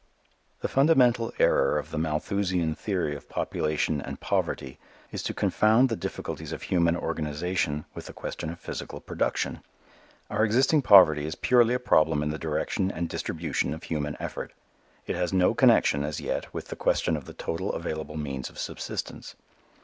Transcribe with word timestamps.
The 0.61 0.67
fundamental 0.67 1.31
error 1.37 1.77
of 1.77 1.91
the 1.91 1.97
Malthusian 1.99 2.73
theory 2.73 3.15
of 3.15 3.29
population 3.29 4.01
and 4.01 4.19
poverty 4.19 4.79
is 5.11 5.21
to 5.21 5.33
confound 5.35 5.89
the 5.89 5.95
difficulties 5.95 6.51
of 6.51 6.63
human 6.63 6.97
organization 6.97 7.85
with 7.93 8.07
the 8.07 8.13
question 8.13 8.49
of 8.49 8.59
physical 8.59 8.99
production. 8.99 9.59
Our 10.27 10.43
existing 10.43 10.81
poverty 10.81 11.27
is 11.27 11.35
purely 11.35 11.75
a 11.75 11.79
problem 11.79 12.23
in 12.23 12.31
the 12.31 12.39
direction 12.39 12.89
and 12.89 13.07
distribution 13.09 13.75
of 13.75 13.83
human 13.83 14.17
effort. 14.19 14.53
It 15.05 15.15
has 15.15 15.31
no 15.33 15.53
connection 15.53 16.03
as 16.03 16.19
yet 16.19 16.51
with 16.51 16.69
the 16.69 16.75
question 16.75 17.15
of 17.15 17.25
the 17.25 17.33
total 17.35 17.71
available 17.73 18.17
means 18.17 18.49
of 18.49 18.57
subsistence. 18.57 19.35